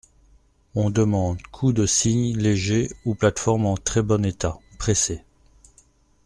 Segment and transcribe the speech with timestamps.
[0.73, 5.23] On demande cou de cygne léger ou plate-forme en très bon état, pressé.